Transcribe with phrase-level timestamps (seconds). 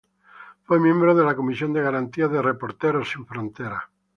[0.63, 3.83] Fue miembro de la Comisión de Garantías de Reporteros Sin Fronteras.